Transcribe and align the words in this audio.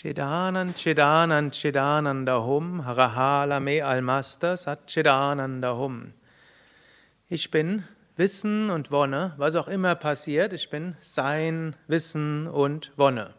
Chidanand, 0.00 0.76
Chidanand, 0.76 1.52
Chidananda 1.52 2.46
Hum, 2.46 2.86
Harahala 2.86 3.58
Me 3.58 3.84
Almaster, 3.84 4.56
Sat 4.56 4.86
Chidananda 4.86 5.76
Hum. 5.76 6.12
Ich 7.28 7.50
bin 7.50 7.82
Wissen 8.16 8.70
und 8.70 8.92
Wonne, 8.92 9.34
was 9.38 9.56
auch 9.56 9.66
immer 9.66 9.96
passiert, 9.96 10.52
ich 10.52 10.70
bin 10.70 10.94
Sein, 11.00 11.74
Wissen 11.88 12.46
und 12.46 12.92
Wonne. 12.94 13.34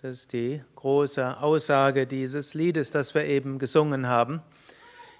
Das 0.00 0.18
ist 0.18 0.32
die 0.34 0.62
große 0.76 1.38
Aussage 1.38 2.06
dieses 2.06 2.54
Liedes, 2.54 2.92
das 2.92 3.16
wir 3.16 3.24
eben 3.24 3.58
gesungen 3.58 4.06
haben. 4.06 4.40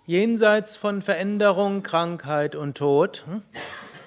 Jenseits 0.07 0.77
von 0.77 1.03
Veränderung, 1.03 1.83
Krankheit 1.83 2.55
und 2.55 2.79
Tod, 2.79 3.25
hm? 3.27 3.43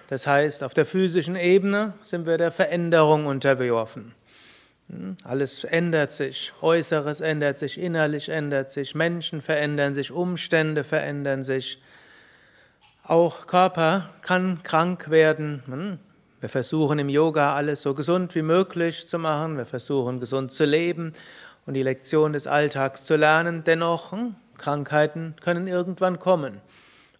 das 0.07 0.25
heißt, 0.25 0.63
auf 0.63 0.73
der 0.73 0.85
physischen 0.85 1.35
Ebene 1.35 1.95
sind 2.01 2.25
wir 2.25 2.37
der 2.37 2.51
Veränderung 2.51 3.25
unterworfen. 3.25 4.15
Hm? 4.91 5.15
Alles 5.23 5.63
ändert 5.63 6.11
sich, 6.11 6.53
Äußeres 6.61 7.21
ändert 7.21 7.57
sich, 7.57 7.79
innerlich 7.79 8.29
ändert 8.29 8.71
sich, 8.71 8.93
Menschen 8.93 9.41
verändern 9.41 9.95
sich, 9.95 10.11
Umstände 10.11 10.83
verändern 10.83 11.43
sich. 11.43 11.81
Auch 13.03 13.47
Körper 13.47 14.09
kann 14.21 14.61
krank 14.63 15.09
werden. 15.09 15.63
Hm? 15.65 15.99
Wir 16.41 16.49
versuchen 16.49 16.99
im 16.99 17.09
Yoga 17.09 17.55
alles 17.55 17.81
so 17.81 17.93
gesund 17.93 18.35
wie 18.35 18.41
möglich 18.41 19.07
zu 19.07 19.17
machen. 19.17 19.57
Wir 19.57 19.65
versuchen 19.65 20.19
gesund 20.19 20.51
zu 20.51 20.65
leben 20.65 21.13
und 21.65 21.75
die 21.75 21.83
Lektion 21.83 22.33
des 22.33 22.47
Alltags 22.47 23.05
zu 23.05 23.15
lernen. 23.15 23.63
Dennoch, 23.63 24.11
hm? 24.11 24.35
Krankheiten 24.57 25.35
können 25.41 25.67
irgendwann 25.67 26.19
kommen. 26.19 26.61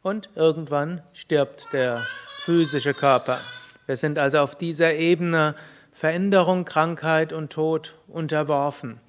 Und 0.03 0.30
irgendwann 0.36 1.02
stirbt 1.14 1.67
der 1.73 2.05
physische 2.44 2.94
Körper. 2.94 3.39
Wir 3.86 3.95
sind 3.95 4.17
also 4.17 4.39
auf 4.39 4.55
dieser 4.55 4.94
Ebene 4.94 5.55
Veränderung, 6.02 6.66
Krankheit 6.66 7.31
und 7.31 7.53
Tod 7.53 7.94
unterworfen. 8.07 8.99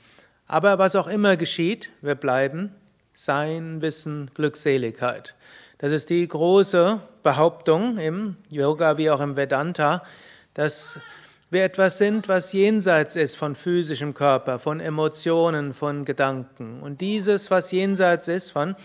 Aber 0.46 0.78
was 0.78 0.94
auch 0.94 1.06
immer 1.06 1.38
geschieht, 1.38 1.88
wir 2.02 2.14
bleiben 2.14 2.74
Sein, 3.14 3.80
Wissen, 3.80 4.30
Glückseligkeit. 4.34 5.34
Das 5.78 5.90
ist 5.90 6.10
die 6.10 6.28
große 6.28 7.00
Behauptung 7.22 7.96
im 7.96 8.36
Yoga 8.50 8.98
wie 8.98 9.08
auch 9.08 9.20
im 9.20 9.36
Vedanta, 9.36 10.02
dass 10.52 11.00
wir 11.48 11.64
etwas 11.64 11.96
sind, 11.96 12.28
was 12.28 12.52
jenseits 12.52 13.16
ist 13.16 13.38
von 13.38 13.54
physischem 13.54 14.12
Körper, 14.12 14.58
von 14.58 14.78
Emotionen, 14.78 15.72
von 15.72 16.04
Gedanken. 16.04 16.82
Und 16.82 17.00
dieses, 17.00 17.50
was 17.50 17.72
jenseits 17.72 18.28
ist 18.28 18.50
von 18.50 18.76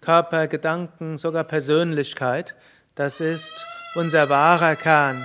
Körper, 0.00 0.46
Gedanken, 0.46 1.18
sogar 1.18 1.42
Persönlichkeit, 1.42 2.54
das 2.94 3.18
ist 3.18 3.66
unser 3.96 4.28
wahrer 4.28 4.76
Kern, 4.76 5.16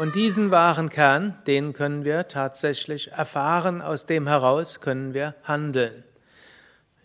und 0.00 0.14
diesen 0.14 0.50
wahren 0.50 0.88
Kern, 0.88 1.36
den 1.46 1.74
können 1.74 2.06
wir 2.06 2.26
tatsächlich 2.26 3.12
erfahren, 3.12 3.82
aus 3.82 4.06
dem 4.06 4.26
heraus 4.26 4.80
können 4.80 5.12
wir 5.12 5.34
handeln. 5.42 6.04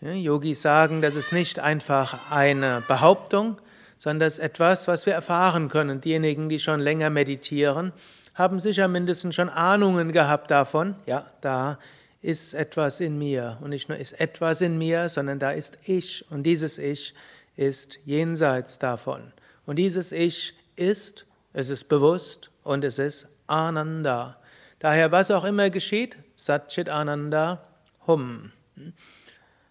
Yogis 0.00 0.62
sagen, 0.62 1.02
das 1.02 1.14
ist 1.14 1.30
nicht 1.30 1.58
einfach 1.58 2.32
eine 2.32 2.82
Behauptung, 2.88 3.58
sondern 3.98 4.20
das 4.20 4.34
ist 4.34 4.38
etwas, 4.38 4.88
was 4.88 5.04
wir 5.04 5.12
erfahren 5.12 5.68
können. 5.68 6.00
Diejenigen, 6.00 6.48
die 6.48 6.58
schon 6.58 6.80
länger 6.80 7.10
meditieren, 7.10 7.92
haben 8.34 8.60
sicher 8.60 8.88
mindestens 8.88 9.34
schon 9.34 9.50
Ahnungen 9.50 10.12
gehabt 10.12 10.50
davon, 10.50 10.94
ja, 11.04 11.30
da 11.42 11.78
ist 12.22 12.54
etwas 12.54 13.00
in 13.00 13.18
mir. 13.18 13.58
Und 13.60 13.70
nicht 13.70 13.90
nur 13.90 13.98
ist 13.98 14.18
etwas 14.18 14.62
in 14.62 14.78
mir, 14.78 15.10
sondern 15.10 15.38
da 15.38 15.50
ist 15.50 15.76
Ich. 15.84 16.24
Und 16.30 16.44
dieses 16.44 16.78
Ich 16.78 17.12
ist 17.56 17.98
jenseits 18.06 18.78
davon. 18.78 19.34
Und 19.66 19.76
dieses 19.76 20.12
Ich 20.12 20.54
ist, 20.76 21.26
es 21.52 21.68
ist 21.68 21.90
bewusst 21.90 22.50
und 22.66 22.84
es 22.84 22.98
ist 22.98 23.28
Ananda. 23.46 24.36
Daher, 24.80 25.12
was 25.12 25.30
auch 25.30 25.44
immer 25.44 25.70
geschieht, 25.70 26.18
Satchit 26.34 26.88
Ananda 26.88 27.64
Hum. 28.06 28.52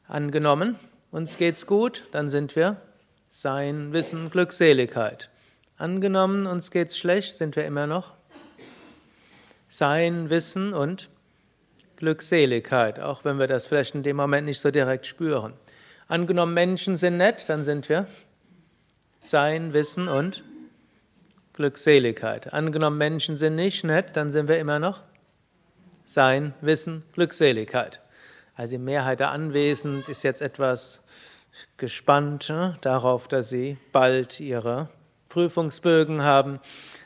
Angenommen, 0.07 0.79
uns 1.11 1.38
geht's 1.38 1.67
gut, 1.67 2.07
dann 2.11 2.29
sind 2.29 2.55
wir 2.55 2.78
Sein, 3.28 3.91
Wissen, 3.94 4.29
Glückseligkeit. 4.29 5.29
Angenommen, 5.78 6.47
uns 6.47 6.72
geht's 6.72 6.97
schlecht, 6.97 7.38
sind 7.38 7.55
wir 7.55 7.66
immer 7.66 7.85
noch 7.85 8.13
Sein, 9.67 10.29
Wissen 10.29 10.73
und 10.73 11.09
Glückseligkeit, 11.97 13.00
auch 13.00 13.25
wenn 13.25 13.39
wir 13.39 13.47
das 13.47 13.66
vielleicht 13.66 13.95
in 13.95 14.03
dem 14.03 14.16
Moment 14.16 14.45
nicht 14.45 14.59
so 14.59 14.72
direkt 14.72 15.05
spüren. 15.05 15.53
Angenommen, 16.07 16.53
Menschen 16.53 16.97
sind 16.97 17.17
nett, 17.17 17.45
dann 17.47 17.63
sind 17.63 17.89
wir 17.89 18.07
Sein, 19.22 19.73
Wissen 19.73 20.07
und 20.07 20.35
Glückseligkeit. 20.35 20.54
Angenommen, 22.53 22.97
Menschen 22.97 23.38
sind 23.38 23.55
nicht 23.55 23.83
nett, 23.83 24.16
dann 24.17 24.31
sind 24.31 24.47
wir 24.47 24.59
immer 24.59 24.79
noch 24.79 25.03
Sein, 26.03 26.53
Wissen, 26.61 27.03
Glückseligkeit. 27.13 28.01
Also 28.55 28.77
die 28.77 28.83
Mehrheit 28.83 29.19
der 29.19 29.31
Anwesenden 29.31 30.03
ist 30.09 30.23
jetzt 30.23 30.41
etwas 30.41 31.01
gespannt 31.77 32.49
ne, 32.49 32.77
darauf, 32.81 33.27
dass 33.27 33.49
sie 33.49 33.77
bald 33.91 34.39
ihre 34.39 34.89
Prüfungsbögen 35.29 36.21
haben. 36.21 36.59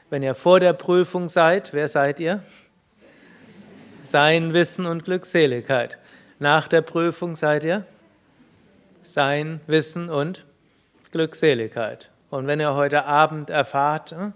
Wenn 0.09 0.23
ihr 0.23 0.35
vor 0.35 0.59
der 0.59 0.73
Prüfung 0.73 1.29
seid, 1.29 1.73
wer 1.73 1.87
seid 1.87 2.19
ihr? 2.19 2.43
Sein, 4.01 4.53
Wissen 4.53 4.85
und 4.85 5.05
Glückseligkeit. 5.05 5.97
Nach 6.39 6.67
der 6.67 6.81
Prüfung 6.81 7.35
seid 7.35 7.63
ihr? 7.63 7.85
Sein, 9.03 9.61
Wissen 9.67 10.09
und 10.09 10.45
Glückseligkeit. 11.11 12.09
Und 12.29 12.47
wenn 12.47 12.59
ihr 12.59 12.75
heute 12.75 13.05
Abend 13.05 13.49
erfahrt, 13.49 14.11
äh, 14.11 14.31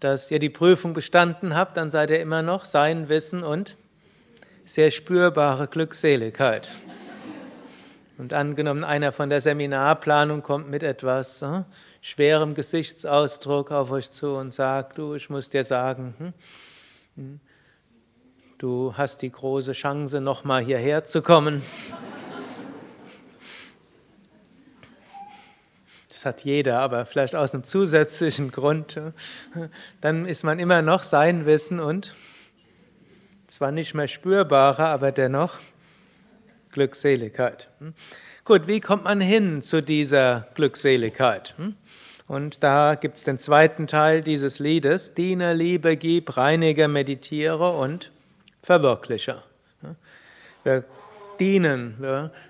dass 0.00 0.30
ihr 0.30 0.38
die 0.38 0.50
Prüfung 0.50 0.94
bestanden 0.94 1.54
habt, 1.54 1.76
dann 1.76 1.90
seid 1.90 2.10
ihr 2.10 2.20
immer 2.20 2.42
noch 2.42 2.64
sein 2.64 3.08
Wissen 3.08 3.42
und 3.42 3.76
sehr 4.64 4.90
spürbare 4.90 5.66
Glückseligkeit. 5.66 6.70
Und 8.18 8.34
angenommen, 8.34 8.84
einer 8.84 9.12
von 9.12 9.30
der 9.30 9.40
Seminarplanung 9.40 10.42
kommt 10.42 10.68
mit 10.68 10.82
etwas 10.82 11.40
äh, 11.40 11.62
schwerem 12.02 12.54
Gesichtsausdruck 12.54 13.70
auf 13.72 13.90
euch 13.90 14.10
zu 14.10 14.34
und 14.34 14.52
sagt, 14.52 14.98
du, 14.98 15.14
ich 15.14 15.30
muss 15.30 15.48
dir 15.48 15.64
sagen, 15.64 16.14
hm, 16.18 16.32
hm, 17.16 17.40
du 18.58 18.94
hast 18.94 19.22
die 19.22 19.32
große 19.32 19.72
Chance, 19.72 20.20
nochmal 20.20 20.62
hierher 20.62 21.06
zu 21.06 21.22
kommen. 21.22 21.62
Das 26.20 26.26
hat 26.26 26.44
jeder, 26.44 26.80
aber 26.80 27.06
vielleicht 27.06 27.34
aus 27.34 27.54
einem 27.54 27.64
zusätzlichen 27.64 28.50
Grund, 28.50 29.00
dann 30.02 30.26
ist 30.26 30.44
man 30.44 30.58
immer 30.58 30.82
noch 30.82 31.02
sein 31.02 31.46
Wissen 31.46 31.80
und 31.80 32.14
zwar 33.46 33.72
nicht 33.72 33.94
mehr 33.94 34.06
spürbarer, 34.06 34.88
aber 34.88 35.12
dennoch 35.12 35.54
Glückseligkeit. 36.72 37.70
Gut, 38.44 38.66
wie 38.66 38.80
kommt 38.80 39.04
man 39.04 39.22
hin 39.22 39.62
zu 39.62 39.80
dieser 39.80 40.46
Glückseligkeit? 40.54 41.54
Und 42.28 42.62
da 42.62 42.96
gibt 42.96 43.16
es 43.16 43.24
den 43.24 43.38
zweiten 43.38 43.86
Teil 43.86 44.20
dieses 44.20 44.58
Liedes, 44.58 45.14
Diene, 45.14 45.54
Liebe, 45.54 45.96
Gib, 45.96 46.36
Reinige, 46.36 46.86
Meditiere 46.86 47.70
und 47.70 48.12
Verwirkliche. 48.62 49.42
Wir 50.64 50.84
dienen. 51.40 51.96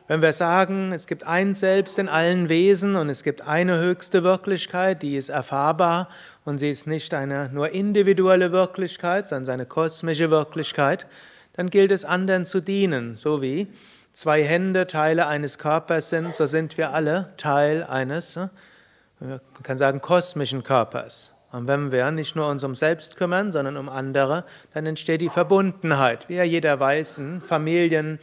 Wenn 0.08 0.20
wir 0.20 0.32
sagen, 0.32 0.92
es 0.92 1.06
gibt 1.06 1.24
ein 1.24 1.54
Selbst 1.54 1.98
in 1.98 2.08
allen 2.08 2.48
Wesen 2.48 2.96
und 2.96 3.08
es 3.08 3.22
gibt 3.22 3.42
eine 3.42 3.78
höchste 3.78 4.24
Wirklichkeit, 4.24 5.02
die 5.02 5.16
ist 5.16 5.28
erfahrbar 5.28 6.08
und 6.44 6.58
sie 6.58 6.70
ist 6.70 6.86
nicht 6.86 7.14
eine 7.14 7.48
nur 7.50 7.70
individuelle 7.70 8.52
Wirklichkeit, 8.52 9.28
sondern 9.28 9.54
eine 9.54 9.66
kosmische 9.66 10.30
Wirklichkeit, 10.30 11.06
dann 11.54 11.70
gilt 11.70 11.92
es 11.92 12.04
anderen 12.04 12.44
zu 12.46 12.60
dienen, 12.60 13.14
so 13.14 13.40
wie 13.40 13.68
zwei 14.12 14.42
Hände 14.42 14.86
Teile 14.86 15.26
eines 15.26 15.58
Körpers 15.58 16.10
sind, 16.10 16.34
so 16.34 16.46
sind 16.46 16.76
wir 16.76 16.92
alle 16.92 17.32
Teil 17.36 17.84
eines, 17.84 18.36
man 19.20 19.40
kann 19.62 19.78
sagen, 19.78 20.00
kosmischen 20.00 20.62
Körpers. 20.64 21.32
Und 21.52 21.66
wenn 21.66 21.90
wir 21.90 22.10
nicht 22.12 22.36
nur 22.36 22.48
uns 22.48 22.62
um 22.62 22.76
selbst 22.76 23.16
kümmern, 23.16 23.50
sondern 23.50 23.76
um 23.76 23.88
andere, 23.88 24.44
dann 24.72 24.86
entsteht 24.86 25.20
die 25.20 25.30
Verbundenheit. 25.30 26.28
Wie 26.28 26.36
ja 26.36 26.44
jeder 26.44 26.78
weiß, 26.78 27.18
in 27.18 27.40
Familien 27.40 28.20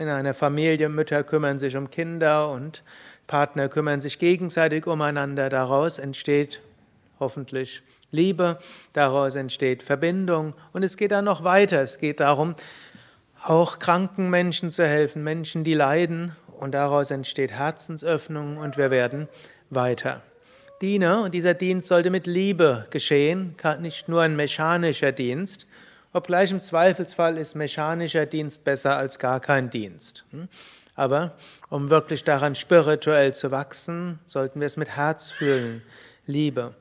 in 0.00 0.08
einer 0.08 0.32
Familie 0.32 0.88
Mütter 0.88 1.22
kümmern 1.22 1.58
sich 1.58 1.76
um 1.76 1.90
Kinder 1.90 2.50
und 2.50 2.82
Partner 3.26 3.68
kümmern 3.68 4.00
sich 4.00 4.18
gegenseitig 4.18 4.86
umeinander. 4.86 5.50
Daraus 5.50 5.98
entsteht 5.98 6.62
hoffentlich 7.20 7.82
Liebe, 8.10 8.58
daraus 8.94 9.34
entsteht 9.34 9.82
Verbindung 9.82 10.54
und 10.72 10.82
es 10.82 10.96
geht 10.96 11.10
dann 11.10 11.26
noch 11.26 11.44
weiter. 11.44 11.82
Es 11.82 11.98
geht 11.98 12.20
darum, 12.20 12.54
auch 13.44 13.78
kranken 13.78 14.30
Menschen 14.30 14.70
zu 14.70 14.86
helfen, 14.86 15.22
Menschen, 15.22 15.64
die 15.64 15.74
leiden 15.74 16.34
und 16.58 16.72
daraus 16.72 17.10
entsteht 17.10 17.52
Herzensöffnung 17.52 18.56
und 18.56 18.78
wir 18.78 18.90
werden 18.90 19.28
weiter. 19.68 20.22
Diene 20.80 21.22
und 21.24 21.34
dieser 21.34 21.52
Dienst 21.52 21.88
sollte 21.88 22.08
mit 22.08 22.26
Liebe 22.26 22.86
geschehen, 22.90 23.54
nicht 23.80 24.08
nur 24.08 24.22
ein 24.22 24.34
mechanischer 24.34 25.12
Dienst, 25.12 25.66
Obgleich 26.12 26.50
im 26.50 26.60
Zweifelsfall 26.60 27.36
ist 27.36 27.54
mechanischer 27.54 28.26
Dienst 28.26 28.64
besser 28.64 28.96
als 28.96 29.18
gar 29.18 29.38
kein 29.38 29.70
Dienst. 29.70 30.24
Hm? 30.30 30.48
Aber 30.96 31.36
um 31.68 31.88
wirklich 31.88 32.24
daran 32.24 32.56
spirituell 32.56 33.32
zu 33.32 33.50
wachsen, 33.52 34.18
sollten 34.24 34.60
wir 34.60 34.66
es 34.66 34.76
mit 34.76 34.96
Herz 34.96 35.30
fühlen. 35.30 35.82
Liebe. 36.26 36.74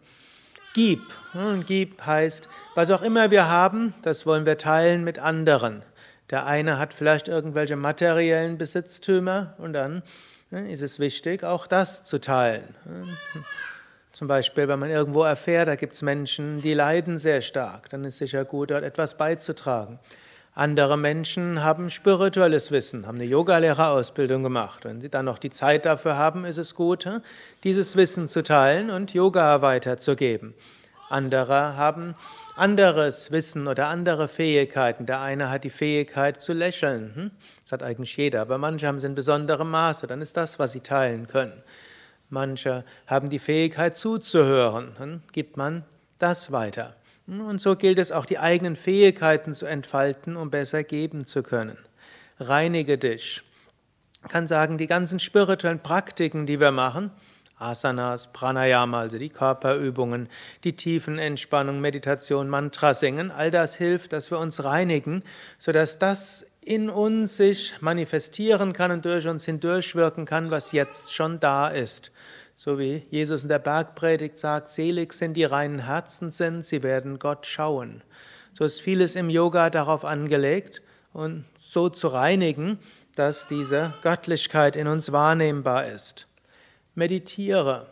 Gib. 0.74 1.02
Hm? 1.34 1.64
Gib 1.66 2.04
heißt, 2.06 2.50
was 2.74 2.90
auch 2.90 3.04
immer 3.04 3.30
wir 3.30 3.48
haben, 3.48 3.94
das 4.02 4.26
wollen 4.26 4.48
wir 4.48 4.58
teilen 4.58 5.04
mit 5.04 5.20
anderen. 5.20 5.84
Der 6.32 6.46
eine 6.46 6.80
hat 6.80 6.94
vielleicht 6.94 7.28
irgendwelche 7.28 7.76
materiellen 7.76 8.58
Besitztümer 8.58 9.54
und 9.58 9.74
dann 9.74 10.04
ne, 10.50 10.72
ist 10.72 10.82
es 10.82 11.00
wichtig, 11.00 11.44
auch 11.44 11.68
das 11.68 12.04
zu 12.04 12.20
teilen. 12.20 12.76
Zum 14.12 14.28
Beispiel, 14.28 14.68
wenn 14.68 14.80
man 14.80 14.90
irgendwo 14.90 15.24
erfährt, 15.24 15.68
da 15.68 15.76
gibt 15.76 15.94
es 15.94 16.02
Menschen, 16.02 16.62
die 16.62 16.74
leiden 16.74 17.18
sehr 17.18 17.42
stark, 17.42 17.90
dann 17.90 18.04
ist 18.04 18.18
sicher 18.18 18.44
gut, 18.44 18.72
dort 18.72 18.84
etwas 18.84 19.16
beizutragen. 19.16 20.00
Andere 20.56 20.98
Menschen 20.98 21.64
haben 21.64 21.90
spirituelles 21.90 22.72
Wissen, 22.72 23.08
haben 23.08 23.16
eine 23.16 23.26
Yogalehrerausbildung 23.26 24.44
gemacht. 24.44 24.84
Wenn 24.84 25.00
sie 25.00 25.10
dann 25.10 25.26
noch 25.26 25.38
die 25.38 25.52
Zeit 25.52 25.86
dafür 25.86 26.18
haben, 26.18 26.44
ist 26.44 26.58
es 26.58 26.76
gut, 26.76 27.08
dieses 27.64 27.96
Wissen 27.96 28.28
zu 28.28 28.44
teilen 28.44 28.90
und 28.90 29.14
Yoga 29.14 29.62
weiterzugeben. 29.62 30.56
Andere 31.10 31.78
haben 31.78 32.16
anderes 32.56 33.32
Wissen 33.32 33.68
oder 33.68 33.88
andere 33.88 34.28
Fähigkeiten. 34.28 35.06
Der 35.06 35.22
eine 35.22 35.50
hat 35.50 35.64
die 35.64 35.70
Fähigkeit 35.70 36.42
zu 36.42 36.54
lächeln. 36.54 37.16
Hm? 37.16 37.32
Das 37.64 37.72
hat 37.72 37.84
eigentlich 37.84 38.16
jeder, 38.18 38.42
aber 38.42 38.58
manche 38.58 38.86
haben 38.86 38.98
es 38.98 39.04
in 39.04 39.16
besonderem 39.16 39.72
Maße. 39.72 40.08
Dann 40.08 40.22
ist 40.22 40.36
das, 40.36 40.60
was 40.60 40.74
sie 40.74 40.82
teilen 40.82 41.28
können. 41.28 41.64
Manche 42.30 42.86
haben 43.08 43.30
die 43.30 43.40
Fähigkeit 43.40 43.98
zuzuhören. 43.98 44.94
Dann 44.98 45.24
gibt 45.32 45.58
man 45.58 45.84
das 46.20 46.52
weiter. 46.52 46.96
Und 47.28 47.62
so 47.62 47.76
gilt 47.76 48.00
es 48.00 48.12
auch, 48.12 48.26
die 48.26 48.40
eigenen 48.40 48.76
Fähigkeiten 48.76 49.54
zu 49.54 49.66
entfalten, 49.66 50.36
um 50.36 50.50
besser 50.50 50.84
geben 50.84 51.26
zu 51.26 51.44
können. 51.44 51.78
Reinige 52.40 52.98
dich. 52.98 53.44
Ich 54.24 54.30
kann 54.30 54.48
sagen, 54.48 54.78
die 54.78 54.88
ganzen 54.88 55.20
spirituellen 55.20 55.80
Praktiken, 55.80 56.46
die 56.46 56.60
wir 56.60 56.72
machen, 56.72 57.12
Asanas, 57.60 58.32
Pranayama, 58.32 59.00
also 59.00 59.18
die 59.18 59.30
Körperübungen, 59.30 60.30
die 60.64 60.76
Tiefenentspannung, 60.76 61.82
Meditation, 61.82 62.50
Mantra 62.50 62.94
singen, 62.94 63.32
all 63.32 63.52
das 63.52 63.76
hilft, 63.76 64.14
dass 64.14 64.32
wir 64.32 64.40
uns 64.40 64.64
reinigen, 64.64 65.22
sodass 65.58 66.00
das 66.00 66.46
in 66.70 66.92
uns 66.92 67.38
sich 67.38 67.74
manifestieren 67.82 68.74
kann 68.74 68.92
und 68.92 69.04
durch 69.04 69.28
uns 69.28 69.44
hindurchwirken 69.44 70.26
kann, 70.26 70.52
was 70.52 70.72
jetzt 70.72 71.12
schon 71.12 71.40
da 71.40 71.68
ist. 71.68 72.12
So 72.56 72.78
wie 72.78 73.08
Jesus 73.10 73.42
in 73.42 73.50
der 73.50 73.58
Bergpredigt 73.58 74.38
sagt, 74.38 74.70
selig 74.70 75.14
sind 75.14 75.34
die 75.34 75.46
reinen 75.46 75.80
Herzen 75.80 76.30
sind, 76.30 76.64
sie 76.64 76.84
werden 76.84 77.18
Gott 77.18 77.48
schauen. 77.48 78.04
So 78.54 78.66
ist 78.66 78.82
vieles 78.82 79.16
im 79.16 79.32
Yoga 79.32 79.72
darauf 79.72 80.06
angelegt 80.06 80.84
und 81.12 81.46
so 81.58 81.90
zu 81.90 82.08
reinigen, 82.10 82.78
dass 83.16 83.48
diese 83.48 83.96
Göttlichkeit 84.04 84.76
in 84.76 84.86
uns 84.86 85.12
wahrnehmbar 85.12 85.88
ist. 85.88 86.28
Meditiere. 86.94 87.88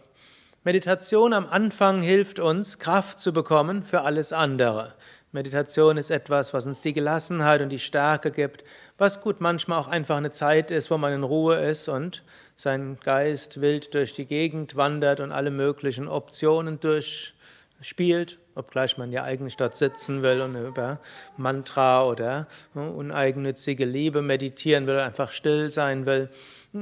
Meditation 0.63 1.33
am 1.33 1.47
Anfang 1.47 2.03
hilft 2.03 2.37
uns, 2.37 2.77
Kraft 2.77 3.19
zu 3.19 3.33
bekommen 3.33 3.81
für 3.81 4.01
alles 4.01 4.33
andere. 4.33 4.93
Meditation 5.31 5.97
ist 5.97 6.09
etwas, 6.09 6.53
was 6.53 6.65
uns 6.65 6.81
die 6.81 6.93
Gelassenheit 6.93 7.61
und 7.61 7.69
die 7.69 7.79
Stärke 7.79 8.31
gibt, 8.31 8.63
was 8.97 9.21
gut 9.21 9.41
manchmal 9.41 9.79
auch 9.79 9.87
einfach 9.87 10.17
eine 10.17 10.31
Zeit 10.31 10.71
ist, 10.71 10.89
wo 10.89 10.97
man 10.97 11.13
in 11.13 11.23
Ruhe 11.23 11.57
ist 11.57 11.89
und 11.89 12.23
sein 12.55 12.97
Geist 13.03 13.59
wild 13.59 13.93
durch 13.93 14.13
die 14.13 14.25
Gegend 14.25 14.75
wandert 14.75 15.19
und 15.19 15.31
alle 15.31 15.51
möglichen 15.51 16.07
Optionen 16.07 16.79
durchspielt, 16.79 18.39
obgleich 18.55 18.97
man 18.97 19.11
ja 19.11 19.23
eigentlich 19.23 19.57
dort 19.57 19.75
sitzen 19.75 20.23
will 20.23 20.41
und 20.41 20.55
über 20.55 20.99
Mantra 21.35 22.05
oder 22.05 22.47
ne, 22.73 22.89
uneigennützige 22.89 23.85
Liebe 23.85 24.21
meditieren 24.21 24.87
will, 24.87 24.95
oder 24.95 25.05
einfach 25.05 25.31
still 25.31 25.69
sein 25.71 26.05
will. 26.05 26.29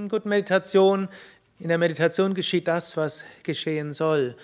Gut, 0.07 0.25
Meditation, 0.25 1.09
in 1.59 1.69
der 1.69 1.77
Meditation 1.77 2.33
geschieht 2.35 2.67
das, 2.67 2.95
was 2.95 3.23
geschehen 3.43 3.91
soll. 3.91 4.35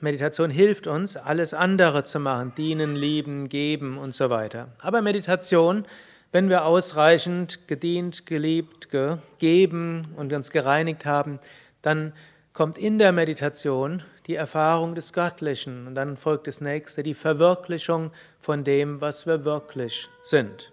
Meditation 0.00 0.50
hilft 0.50 0.86
uns, 0.86 1.16
alles 1.16 1.54
andere 1.54 2.04
zu 2.04 2.20
machen, 2.20 2.52
dienen, 2.56 2.96
lieben, 2.96 3.48
geben 3.48 3.98
und 3.98 4.14
so 4.14 4.30
weiter. 4.30 4.68
Aber 4.80 5.02
Meditation 5.02 5.84
wenn 6.32 6.48
wir 6.48 6.64
ausreichend 6.64 7.66
gedient, 7.66 8.26
geliebt, 8.26 8.90
gegeben 8.90 10.14
und 10.16 10.32
uns 10.32 10.50
gereinigt 10.50 11.04
haben, 11.04 11.40
dann 11.82 12.12
kommt 12.52 12.78
in 12.78 12.98
der 12.98 13.12
Meditation 13.12 14.02
die 14.26 14.36
Erfahrung 14.36 14.94
des 14.94 15.12
Göttlichen 15.12 15.86
und 15.88 15.94
dann 15.94 16.16
folgt 16.16 16.46
das 16.46 16.60
nächste, 16.60 17.02
die 17.02 17.14
Verwirklichung 17.14 18.12
von 18.38 18.64
dem, 18.64 19.00
was 19.00 19.26
wir 19.26 19.44
wirklich 19.44 20.08
sind. 20.22 20.70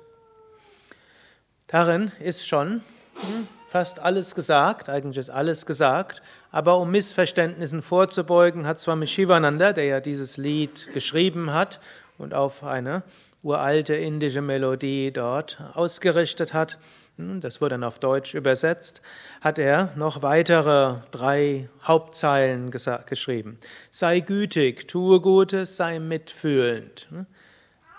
Darin 1.65 2.11
ist 2.19 2.47
schon 2.47 2.81
hm, 3.15 3.47
fast 3.77 3.99
alles 3.99 4.33
gesagt, 4.33 4.89
eigentlich 4.89 5.17
ist 5.17 5.29
alles 5.29 5.67
gesagt, 5.67 6.23
aber 6.49 6.79
um 6.79 6.89
Missverständnissen 6.89 7.83
vorzubeugen, 7.83 8.65
hat 8.65 8.79
Swami 8.79 9.05
Shivananda, 9.05 9.71
der 9.71 9.83
ja 9.83 9.99
dieses 9.99 10.37
Lied 10.37 10.87
geschrieben 10.95 11.53
hat 11.53 11.79
und 12.17 12.33
auf 12.33 12.63
eine 12.63 13.03
uralte 13.43 13.93
indische 13.93 14.41
Melodie 14.41 15.11
dort 15.13 15.61
ausgerichtet 15.75 16.55
hat, 16.55 16.79
hm, 17.17 17.39
das 17.39 17.61
wurde 17.61 17.75
dann 17.75 17.83
auf 17.83 17.99
Deutsch 17.99 18.33
übersetzt, 18.33 19.03
hat 19.41 19.59
er 19.59 19.93
noch 19.95 20.23
weitere 20.23 20.95
drei 21.11 21.69
Hauptzeilen 21.83 22.71
geschrieben. 22.71 23.59
Sei 23.91 24.21
gütig, 24.21 24.87
tue 24.87 25.21
Gutes, 25.21 25.77
sei 25.77 25.99
mitfühlend. 25.99 27.05
Hm. 27.11 27.27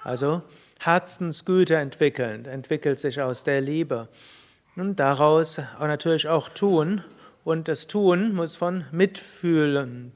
Also 0.03 0.43
Herzensgüte 0.81 1.77
entwickelnd, 1.77 2.49
entwickelt 2.49 2.99
sich 2.99 3.23
aus 3.23 3.45
der 3.45 3.61
Liebe. 3.61 4.09
Und 4.79 5.01
daraus 5.01 5.59
auch 5.59 5.89
natürlich 5.89 6.29
auch 6.29 6.49
tun. 6.49 7.03
Und 7.43 7.67
das 7.67 7.89
Tun 7.89 8.33
muss 8.33 8.55
von 8.55 8.85
Mitfühlen 8.93 10.13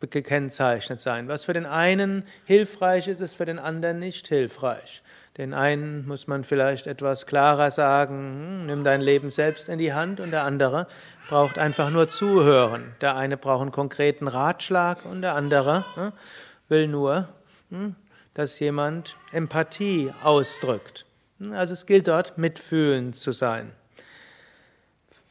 gekennzeichnet 0.00 1.00
sein. 1.00 1.26
Was 1.28 1.46
für 1.46 1.54
den 1.54 1.64
einen 1.64 2.24
hilfreich 2.44 3.08
ist, 3.08 3.20
ist 3.20 3.36
für 3.36 3.46
den 3.46 3.58
anderen 3.58 3.98
nicht 3.98 4.28
hilfreich. 4.28 5.02
Den 5.38 5.54
einen 5.54 6.06
muss 6.06 6.26
man 6.26 6.44
vielleicht 6.44 6.86
etwas 6.86 7.24
klarer 7.24 7.70
sagen, 7.70 8.58
hm, 8.58 8.66
nimm 8.66 8.84
dein 8.84 9.00
Leben 9.00 9.30
selbst 9.30 9.70
in 9.70 9.78
die 9.78 9.94
Hand 9.94 10.20
und 10.20 10.32
der 10.32 10.44
andere 10.44 10.86
braucht 11.30 11.58
einfach 11.58 11.88
nur 11.88 12.10
zuhören. 12.10 12.94
Der 13.00 13.16
eine 13.16 13.38
braucht 13.38 13.62
einen 13.62 13.72
konkreten 13.72 14.28
Ratschlag 14.28 15.06
und 15.06 15.22
der 15.22 15.34
andere 15.34 15.86
hm, 15.94 16.12
will 16.68 16.88
nur, 16.88 17.28
hm, 17.70 17.94
dass 18.34 18.60
jemand 18.60 19.16
Empathie 19.32 20.12
ausdrückt. 20.22 21.06
Also 21.52 21.72
es 21.72 21.86
gilt 21.86 22.06
dort 22.06 22.36
mitfühlend 22.36 23.16
zu 23.16 23.32
sein. 23.32 23.72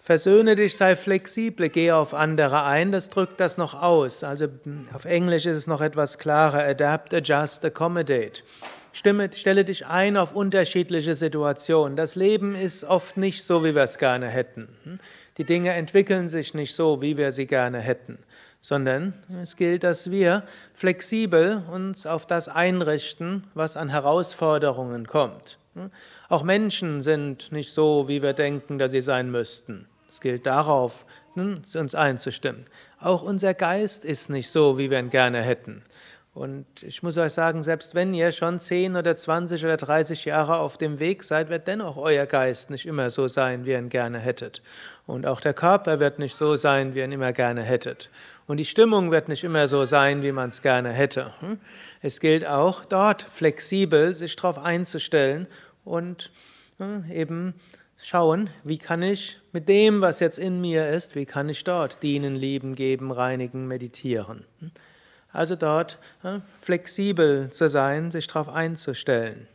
Versöhne 0.05 0.57
dich, 0.57 0.75
sei 0.75 0.97
flexibel, 0.97 1.69
gehe 1.69 1.95
auf 1.95 2.13
andere 2.13 2.63
ein, 2.63 2.91
das 2.91 3.07
drückt 3.07 3.39
das 3.39 3.57
noch 3.57 3.73
aus. 3.73 4.25
Also 4.25 4.47
auf 4.93 5.05
Englisch 5.05 5.45
ist 5.45 5.55
es 5.55 5.65
noch 5.65 5.79
etwas 5.79 6.17
klarer, 6.17 6.61
adapt, 6.61 7.13
adjust, 7.13 7.63
accommodate. 7.63 8.43
Stimme, 8.91 9.29
stelle 9.33 9.63
dich 9.63 9.87
ein 9.87 10.17
auf 10.17 10.35
unterschiedliche 10.35 11.15
Situationen. 11.15 11.95
Das 11.95 12.15
Leben 12.15 12.53
ist 12.53 12.83
oft 12.83 13.15
nicht 13.15 13.45
so, 13.45 13.63
wie 13.63 13.75
wir 13.75 13.83
es 13.83 13.97
gerne 13.97 14.27
hätten. 14.27 14.67
Die 15.37 15.45
Dinge 15.45 15.71
entwickeln 15.71 16.27
sich 16.27 16.53
nicht 16.53 16.75
so, 16.75 17.01
wie 17.01 17.15
wir 17.15 17.31
sie 17.31 17.47
gerne 17.47 17.79
hätten, 17.79 18.17
sondern 18.59 19.13
es 19.41 19.55
gilt, 19.55 19.85
dass 19.85 20.11
wir 20.11 20.43
flexibel 20.73 21.63
uns 21.71 22.05
auf 22.05 22.27
das 22.27 22.49
einrichten, 22.49 23.47
was 23.53 23.77
an 23.77 23.87
Herausforderungen 23.87 25.07
kommt. 25.07 25.59
Auch 26.27 26.43
Menschen 26.43 27.01
sind 27.01 27.53
nicht 27.53 27.71
so, 27.71 28.09
wie 28.09 28.21
wir 28.21 28.33
denken, 28.33 28.77
dass 28.77 28.91
sie 28.91 28.99
sein 28.99 29.31
müssten. 29.31 29.87
Es 30.13 30.21
gilt 30.21 30.45
darauf, 30.45 31.07
uns 31.33 31.95
einzustimmen. 31.95 32.65
Auch 32.99 33.23
unser 33.23 33.55
Geist 33.55 34.05
ist 34.05 34.29
nicht 34.29 34.51
so, 34.51 34.77
wie 34.77 34.91
wir 34.91 34.99
ihn 34.99 35.09
gerne 35.09 35.41
hätten. 35.41 35.81
Und 36.35 36.67
ich 36.83 37.01
muss 37.01 37.17
euch 37.17 37.33
sagen, 37.33 37.63
selbst 37.63 37.95
wenn 37.95 38.13
ihr 38.13 38.31
schon 38.31 38.59
10 38.59 38.95
oder 38.95 39.17
20 39.17 39.65
oder 39.65 39.75
30 39.75 40.25
Jahre 40.25 40.59
auf 40.59 40.77
dem 40.77 40.99
Weg 40.99 41.23
seid, 41.23 41.49
wird 41.49 41.67
dennoch 41.67 41.97
euer 41.97 42.27
Geist 42.27 42.69
nicht 42.69 42.85
immer 42.85 43.09
so 43.09 43.27
sein, 43.27 43.65
wie 43.65 43.71
ihr 43.71 43.79
ihn 43.79 43.89
gerne 43.89 44.19
hättet. 44.19 44.61
Und 45.07 45.25
auch 45.25 45.41
der 45.41 45.55
Körper 45.55 45.99
wird 45.99 46.19
nicht 46.19 46.35
so 46.35 46.57
sein, 46.57 46.93
wie 46.93 46.99
ihr 46.99 47.05
ihn 47.05 47.11
immer 47.11 47.33
gerne 47.33 47.63
hättet. 47.63 48.11
Und 48.45 48.57
die 48.57 48.65
Stimmung 48.65 49.09
wird 49.09 49.29
nicht 49.29 49.43
immer 49.43 49.67
so 49.67 49.83
sein, 49.85 50.21
wie 50.21 50.31
man 50.31 50.49
es 50.49 50.61
gerne 50.61 50.91
hätte. 50.91 51.33
Hm? 51.39 51.59
Es 52.03 52.19
gilt 52.19 52.45
auch 52.45 52.85
dort 52.85 53.23
flexibel 53.23 54.13
sich 54.13 54.35
darauf 54.35 54.59
einzustellen 54.59 55.47
und 55.83 56.29
hm, 56.77 57.05
eben 57.11 57.55
schauen, 58.03 58.49
wie 58.63 58.77
kann 58.77 59.01
ich 59.01 59.39
mit 59.53 59.69
dem, 59.69 60.01
was 60.01 60.19
jetzt 60.19 60.37
in 60.37 60.59
mir 60.59 60.89
ist, 60.89 61.15
wie 61.15 61.25
kann 61.25 61.47
ich 61.47 61.63
dort 61.63 62.03
dienen, 62.03 62.35
lieben, 62.35 62.75
geben, 62.75 63.11
reinigen, 63.11 63.65
meditieren. 63.67 64.45
Also 65.31 65.55
dort 65.55 65.97
ja, 66.23 66.41
flexibel 66.61 67.49
zu 67.51 67.69
sein, 67.69 68.11
sich 68.11 68.27
darauf 68.27 68.49
einzustellen. 68.49 69.47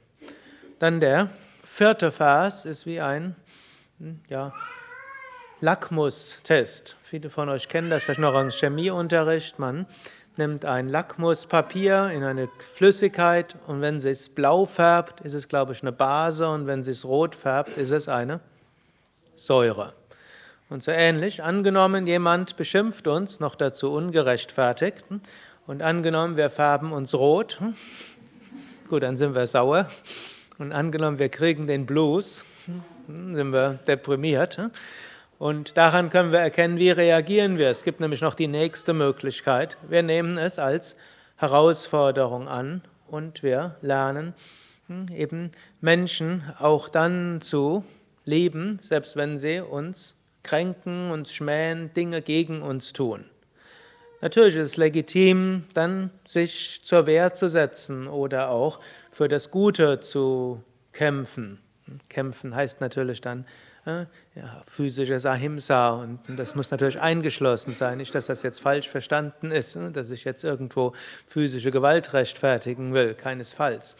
Dann 0.79 0.99
der 0.99 1.29
vierte 1.63 2.11
Vers 2.11 2.65
ist 2.65 2.87
wie 2.87 3.01
ein 3.01 3.37
hm, 3.99 4.21
ja, 4.29 4.55
Lackmustest. 5.61 6.97
Viele 7.03 7.31
von 7.31 7.49
euch 7.49 7.69
kennen 7.69 7.91
das 7.91 8.05
vielleicht 8.05 8.21
noch 8.21 8.35
aus 8.35 8.59
Chemieunterricht. 8.59 9.59
Man 9.59 9.87
nimmt 10.39 10.65
ein 10.65 10.89
Lackmuspapier 10.89 12.11
in 12.15 12.25
eine 12.25 12.49
Flüssigkeit 12.75 13.57
und 13.67 13.81
wenn 13.81 13.97
es 13.97 14.29
blau 14.29 14.65
färbt, 14.65 15.21
ist 15.21 15.35
es, 15.35 15.49
glaube 15.49 15.73
ich, 15.73 15.83
eine 15.83 15.93
Base 15.93 16.49
und 16.49 16.67
wenn 16.67 16.81
es 16.81 17.05
rot 17.05 17.35
färbt, 17.35 17.77
ist 17.77 17.91
es 17.91 18.09
eine 18.09 18.41
Säure. 19.37 19.93
Und 20.71 20.83
so 20.83 20.91
ähnlich, 20.91 21.43
angenommen, 21.43 22.07
jemand 22.07 22.57
beschimpft 22.57 23.07
uns, 23.07 23.41
noch 23.41 23.55
dazu 23.55 23.93
ungerechtfertigt, 23.93 25.05
und 25.67 25.83
angenommen, 25.83 26.39
wir 26.39 26.49
färben 26.49 26.93
uns 26.93 27.15
rot, 27.15 27.61
gut, 28.89 29.03
dann 29.03 29.17
sind 29.17 29.35
wir 29.35 29.47
sauer, 29.47 29.89
Und 30.59 30.73
angenommen, 30.73 31.19
wir 31.19 31.29
kriegen 31.29 31.67
den 31.67 31.87
Blues, 31.87 32.45
sind 33.07 33.53
wir 33.53 33.79
deprimiert. 33.87 34.59
Und 35.39 35.77
daran 35.77 36.11
können 36.11 36.33
wir 36.33 36.41
erkennen, 36.41 36.79
wie 36.79 36.91
reagieren 36.91 37.59
wir. 37.59 37.71
Es 37.71 37.85
gibt 37.85 38.01
nämlich 38.01 38.21
noch 38.21 38.35
die 38.35 38.49
nächste 38.49 38.93
Möglichkeit. 38.93 39.77
Wir 39.89 40.03
nehmen 40.03 40.37
es 40.37 40.59
als 40.59 40.97
Herausforderung 41.37 42.49
an 42.49 42.83
und 43.07 43.45
wir 43.45 43.77
lernen 43.81 44.35
hm, 44.89 45.07
eben 45.15 45.53
Menschen 45.81 46.43
auch 46.59 46.89
dann 46.89 47.41
zu 47.41 47.85
lieben, 48.25 48.81
selbst 48.83 49.15
wenn 49.15 49.39
sie 49.39 49.61
uns 49.61 50.17
kränken, 50.43 51.13
uns 51.13 51.33
schmähen, 51.33 51.93
Dinge 51.95 52.21
gegen 52.21 52.63
uns 52.63 52.93
tun. 52.93 53.25
Natürlich 54.21 54.57
ist 54.57 54.71
es 54.73 54.77
legitim, 54.77 55.65
dann 55.73 56.11
sich 56.25 56.83
zur 56.83 57.07
Wehr 57.07 57.33
zu 57.33 57.49
setzen 57.49 58.09
oder 58.09 58.51
auch 58.51 58.81
für 59.13 59.29
das 59.29 59.53
Gute 59.53 60.01
zu 60.01 60.65
kämpfen. 60.93 61.61
Kämpfen 62.09 62.57
heißt 62.57 62.81
natürlich 62.81 63.21
dann 63.21 63.47
ja, 63.87 64.63
physisches 64.67 65.25
Ahimsa 65.27 65.91
und 65.91 66.21
das 66.37 66.55
muss 66.55 66.71
natürlich 66.71 67.01
eingeschlossen 67.01 67.75
sein. 67.75 67.99
Nicht, 67.99 68.15
dass 68.15 68.27
das 68.27 68.43
jetzt 68.43 68.61
falsch 68.61 68.89
verstanden 68.89 69.51
ist, 69.51 69.77
ne, 69.77 69.91
dass 69.91 70.11
ich 70.11 70.25
jetzt 70.25 70.45
irgendwo 70.45 70.93
physische 71.27 71.71
Gewalt 71.71 72.13
rechtfertigen 72.13 72.93
will, 72.93 73.15
keinesfalls. 73.15 73.97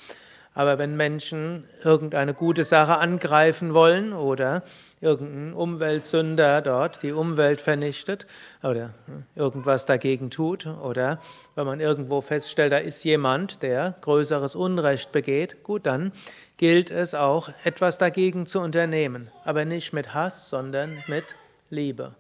Aber 0.59 0.77
wenn 0.77 0.97
Menschen 0.97 1.69
irgendeine 1.85 2.35
gute 2.35 2.65
Sache 2.65 2.99
angreifen 2.99 3.75
wollen 3.75 4.13
oder 4.13 4.65
irgendein 5.01 5.53
Umweltsünder 5.53 6.63
dort 6.63 7.01
die 7.05 7.13
Umwelt 7.13 7.61
vernichtet 7.61 8.27
oder 8.65 8.91
irgendwas 9.37 9.87
dagegen 9.87 10.31
tut 10.31 10.67
oder 10.67 11.21
wenn 11.55 11.65
man 11.65 11.79
irgendwo 11.79 12.23
feststellt, 12.23 12.73
da 12.73 12.79
ist 12.79 13.05
jemand, 13.05 13.63
der 13.63 13.95
größeres 14.01 14.57
Unrecht 14.57 15.13
begeht, 15.13 15.63
gut, 15.63 15.87
dann 15.87 16.11
gilt 16.57 16.91
es 16.91 17.15
auch, 17.15 17.51
etwas 17.63 17.99
dagegen 17.99 18.47
zu 18.47 18.59
unternehmen, 18.59 19.31
aber 19.45 19.65
nicht 19.65 19.93
mit 19.93 20.13
Hass, 20.13 20.51
sondern 20.51 20.99
mit 21.07 21.37
Liebe. 21.71 22.17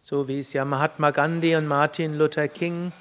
So 0.00 0.28
wie 0.28 0.38
es 0.38 0.52
ja 0.52 0.64
Mahatma 0.64 1.10
Gandhi 1.10 1.56
und 1.56 1.66
Martin 1.66 2.16
Luther 2.16 2.46
King 2.46 2.92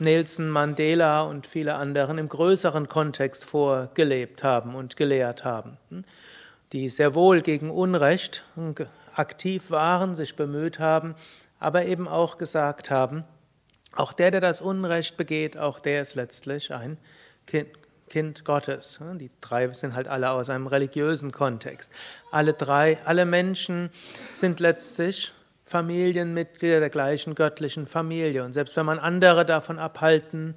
Nelson 0.00 0.48
Mandela 0.48 1.22
und 1.22 1.46
viele 1.46 1.74
anderen 1.74 2.18
im 2.18 2.28
größeren 2.28 2.88
Kontext 2.88 3.44
vorgelebt 3.44 4.42
haben 4.42 4.74
und 4.74 4.96
gelehrt 4.96 5.44
haben, 5.44 5.76
die 6.72 6.88
sehr 6.88 7.14
wohl 7.14 7.42
gegen 7.42 7.70
Unrecht 7.70 8.44
aktiv 9.14 9.70
waren, 9.70 10.14
sich 10.14 10.36
bemüht 10.36 10.78
haben, 10.78 11.14
aber 11.58 11.86
eben 11.86 12.06
auch 12.06 12.38
gesagt 12.38 12.90
haben, 12.90 13.24
auch 13.94 14.12
der, 14.12 14.30
der 14.30 14.40
das 14.40 14.60
Unrecht 14.60 15.16
begeht, 15.16 15.56
auch 15.56 15.80
der 15.80 16.02
ist 16.02 16.14
letztlich 16.14 16.72
ein 16.72 16.98
Kind, 17.46 17.70
kind 18.08 18.44
Gottes. 18.44 19.00
Die 19.14 19.30
drei 19.40 19.68
sind 19.72 19.94
halt 19.94 20.08
alle 20.08 20.30
aus 20.30 20.50
einem 20.50 20.66
religiösen 20.66 21.32
Kontext. 21.32 21.90
Alle 22.30 22.52
drei, 22.52 22.98
alle 23.04 23.24
Menschen 23.24 23.90
sind 24.34 24.60
letztlich 24.60 25.32
Familienmitglieder 25.68 26.80
der 26.80 26.90
gleichen 26.90 27.34
göttlichen 27.34 27.86
Familie. 27.86 28.44
Und 28.44 28.52
selbst 28.52 28.76
wenn 28.76 28.86
man 28.86 28.98
andere 28.98 29.44
davon 29.44 29.78
abhalten 29.78 30.54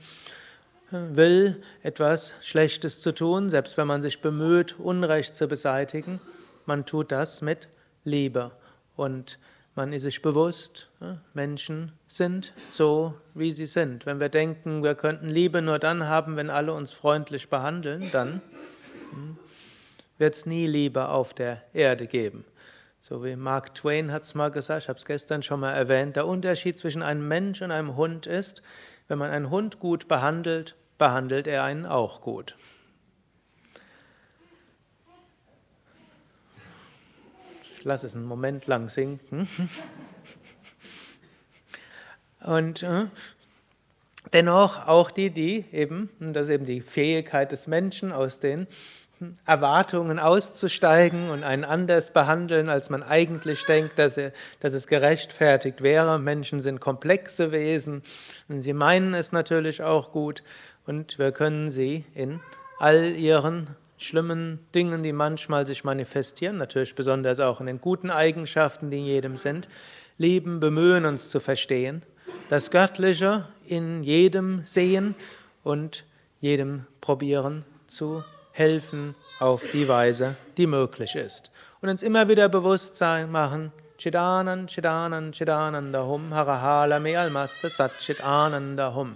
will, 0.91 1.61
etwas 1.83 2.33
Schlechtes 2.41 2.99
zu 2.99 3.13
tun, 3.13 3.49
selbst 3.49 3.77
wenn 3.77 3.87
man 3.87 4.01
sich 4.01 4.21
bemüht, 4.21 4.79
Unrecht 4.79 5.35
zu 5.35 5.47
beseitigen, 5.47 6.19
man 6.65 6.85
tut 6.85 7.11
das 7.11 7.41
mit 7.41 7.67
Liebe. 8.03 8.51
Und 8.95 9.39
man 9.75 9.93
ist 9.93 10.03
sich 10.03 10.21
bewusst, 10.21 10.89
äh, 11.01 11.13
Menschen 11.33 11.93
sind 12.07 12.53
so, 12.71 13.13
wie 13.33 13.51
sie 13.51 13.65
sind. 13.65 14.05
Wenn 14.05 14.19
wir 14.19 14.29
denken, 14.29 14.83
wir 14.83 14.95
könnten 14.95 15.29
Liebe 15.29 15.61
nur 15.61 15.79
dann 15.79 16.07
haben, 16.07 16.35
wenn 16.35 16.49
alle 16.49 16.73
uns 16.73 16.91
freundlich 16.91 17.49
behandeln, 17.49 18.09
dann 18.11 18.41
hm, 19.11 19.37
wird 20.17 20.35
es 20.35 20.45
nie 20.45 20.67
Liebe 20.67 21.07
auf 21.07 21.33
der 21.33 21.63
Erde 21.73 22.05
geben. 22.07 22.43
So 23.11 23.25
wie 23.25 23.35
Mark 23.35 23.75
Twain 23.75 24.09
hat 24.13 24.23
es 24.23 24.35
mal 24.35 24.51
gesagt, 24.51 24.83
ich 24.83 24.87
habe 24.87 24.97
es 24.97 25.03
gestern 25.03 25.43
schon 25.43 25.59
mal 25.59 25.73
erwähnt, 25.73 26.15
der 26.15 26.25
Unterschied 26.25 26.79
zwischen 26.79 27.03
einem 27.03 27.27
Mensch 27.27 27.61
und 27.61 27.69
einem 27.69 27.97
Hund 27.97 28.25
ist, 28.25 28.61
wenn 29.09 29.17
man 29.17 29.31
einen 29.31 29.49
Hund 29.49 29.79
gut 29.79 30.07
behandelt, 30.07 30.77
behandelt 30.97 31.45
er 31.45 31.65
einen 31.65 31.85
auch 31.85 32.21
gut. 32.21 32.55
Ich 37.75 37.83
lasse 37.83 38.07
es 38.07 38.15
einen 38.15 38.23
Moment 38.23 38.67
lang 38.67 38.87
sinken. 38.87 39.45
Und 42.45 42.81
äh, 42.81 43.07
dennoch 44.31 44.87
auch 44.87 45.11
die, 45.11 45.31
die 45.31 45.65
eben, 45.73 46.09
das 46.21 46.47
ist 46.47 46.53
eben 46.53 46.65
die 46.65 46.79
Fähigkeit 46.79 47.51
des 47.51 47.67
Menschen 47.67 48.13
aus 48.13 48.39
den 48.39 48.67
Erwartungen 49.45 50.19
auszusteigen 50.19 51.29
und 51.29 51.43
einen 51.43 51.63
anders 51.63 52.11
behandeln, 52.11 52.69
als 52.69 52.89
man 52.89 53.03
eigentlich 53.03 53.65
denkt, 53.65 53.99
dass, 53.99 54.17
er, 54.17 54.31
dass 54.59 54.73
es 54.73 54.87
gerechtfertigt 54.87 55.81
wäre. 55.81 56.19
Menschen 56.19 56.59
sind 56.59 56.79
komplexe 56.79 57.51
Wesen 57.51 58.01
und 58.49 58.61
sie 58.61 58.73
meinen 58.73 59.13
es 59.13 59.31
natürlich 59.31 59.83
auch 59.83 60.11
gut 60.11 60.43
und 60.85 61.19
wir 61.19 61.31
können 61.31 61.69
sie 61.69 62.05
in 62.13 62.39
all 62.79 63.15
ihren 63.15 63.75
schlimmen 63.97 64.59
Dingen, 64.73 65.03
die 65.03 65.13
manchmal 65.13 65.67
sich 65.67 65.83
manifestieren, 65.83 66.57
natürlich 66.57 66.95
besonders 66.95 67.39
auch 67.39 67.59
in 67.59 67.67
den 67.67 67.79
guten 67.79 68.09
Eigenschaften, 68.09 68.89
die 68.89 68.97
in 68.97 69.05
jedem 69.05 69.37
sind, 69.37 69.67
lieben, 70.17 70.59
bemühen, 70.59 71.05
uns 71.05 71.29
zu 71.29 71.39
verstehen, 71.39 72.03
das 72.49 72.71
Göttliche 72.71 73.47
in 73.67 74.03
jedem 74.03 74.65
sehen 74.65 75.15
und 75.63 76.03
jedem 76.39 76.85
probieren 76.99 77.63
zu 77.87 78.23
helfen 78.51 79.15
auf 79.39 79.63
die 79.73 79.87
Weise, 79.87 80.35
die 80.57 80.67
möglich 80.67 81.15
ist. 81.15 81.51
Und 81.81 81.89
uns 81.89 82.03
immer 82.03 82.27
wieder 82.29 82.47
Bewusstsein 82.49 83.31
machen, 83.31 83.71
Chidanan, 83.97 84.67
Chidanan, 84.67 85.31
Chidananda 85.31 86.03
Hum, 86.03 86.33
Harahala 86.33 86.99
Me 86.99 87.19
Almaste 87.19 87.69
Sat 87.69 87.91
Chidananda 87.99 88.95
Hum. 88.95 89.15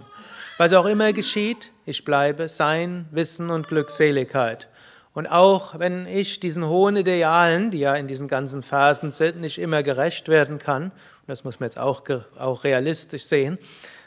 Was 0.58 0.72
auch 0.72 0.86
immer 0.86 1.12
geschieht, 1.12 1.70
ich 1.84 2.04
bleibe 2.04 2.48
Sein, 2.48 3.06
Wissen 3.10 3.50
und 3.50 3.68
Glückseligkeit. 3.68 4.68
Und 5.12 5.26
auch 5.26 5.78
wenn 5.78 6.06
ich 6.06 6.40
diesen 6.40 6.66
hohen 6.66 6.96
Idealen, 6.96 7.70
die 7.70 7.80
ja 7.80 7.94
in 7.94 8.06
diesen 8.06 8.28
ganzen 8.28 8.62
Phasen 8.62 9.12
sind, 9.12 9.40
nicht 9.40 9.58
immer 9.58 9.82
gerecht 9.82 10.28
werden 10.28 10.58
kann, 10.58 10.92
das 11.26 11.42
muss 11.42 11.58
man 11.58 11.68
jetzt 11.68 11.78
auch, 11.78 12.02
auch 12.38 12.64
realistisch 12.64 13.24
sehen, 13.24 13.58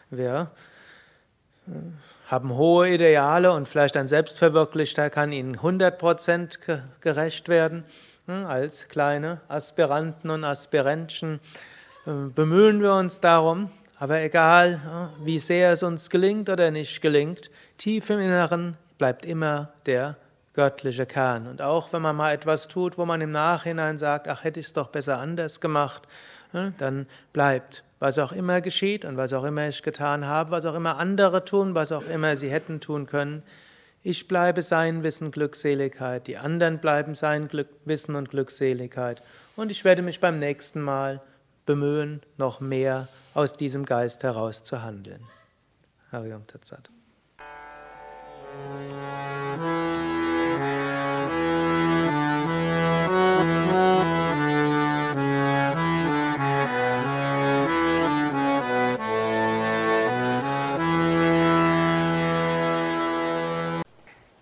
wir 0.09 0.51
haben 2.29 2.55
hohe 2.55 2.93
Ideale 2.93 3.51
und 3.51 3.67
vielleicht 3.67 3.97
ein 3.97 4.07
Selbstverwirklichter 4.07 5.09
kann 5.09 5.31
ihnen 5.31 5.57
100% 5.57 6.79
gerecht 7.01 7.49
werden. 7.49 7.85
Hm, 8.27 8.45
als 8.45 8.87
kleine 8.87 9.41
Aspiranten 9.47 10.29
und 10.29 10.43
Aspirantchen 10.43 11.39
äh, 12.05 12.11
bemühen 12.35 12.83
wir 12.83 12.93
uns 12.93 13.19
darum, 13.19 13.71
aber 13.97 14.21
egal, 14.21 15.09
wie 15.23 15.39
sehr 15.39 15.73
es 15.73 15.81
uns 15.81 16.11
gelingt 16.11 16.49
oder 16.49 16.69
nicht 16.69 17.01
gelingt, 17.01 17.49
tief 17.77 18.11
im 18.11 18.19
Inneren 18.19 18.77
bleibt 18.99 19.25
immer 19.25 19.69
der 19.87 20.15
göttliche 20.53 21.07
Kern. 21.07 21.47
Und 21.47 21.63
auch 21.63 21.91
wenn 21.91 22.03
man 22.03 22.15
mal 22.15 22.31
etwas 22.31 22.67
tut, 22.67 22.99
wo 22.99 23.05
man 23.05 23.21
im 23.21 23.31
Nachhinein 23.31 23.97
sagt, 23.97 24.27
ach, 24.27 24.43
hätte 24.43 24.59
ich 24.59 24.67
es 24.67 24.73
doch 24.73 24.87
besser 24.89 25.17
anders 25.17 25.59
gemacht, 25.59 26.03
hm, 26.05 26.38
dann 26.77 27.07
bleibt 27.33 27.83
was 27.99 28.17
auch 28.17 28.31
immer 28.31 28.61
geschieht 28.61 29.05
und 29.05 29.17
was 29.17 29.33
auch 29.33 29.43
immer 29.43 29.67
ich 29.67 29.83
getan 29.83 30.25
habe, 30.25 30.51
was 30.51 30.65
auch 30.65 30.75
immer 30.75 30.97
andere 30.97 31.43
tun, 31.43 31.75
was 31.75 31.91
auch 31.91 32.07
immer 32.07 32.35
sie 32.35 32.49
hätten 32.49 32.79
tun 32.79 33.07
können, 33.07 33.43
ich 34.01 34.29
bleibe 34.29 34.61
sein 34.61 35.03
Wissen, 35.03 35.31
Glückseligkeit, 35.31 36.27
die 36.27 36.37
anderen 36.37 36.79
bleiben 36.79 37.15
sein 37.15 37.49
Glück, 37.49 37.67
Wissen 37.83 38.15
und 38.15 38.29
Glückseligkeit 38.29 39.21
und 39.57 39.71
ich 39.71 39.83
werde 39.83 40.01
mich 40.01 40.21
beim 40.21 40.39
nächsten 40.39 40.81
Mal 40.81 41.21
bemühen, 41.65 42.21
noch 42.37 42.61
mehr 42.61 43.09
aus 43.33 43.53
diesem 43.53 43.85
Geist 43.85 44.23
heraus 44.23 44.63
zu 44.63 44.81
handeln. 44.81 45.21
Hariom 46.11 46.47
Tatsat. 46.47 46.89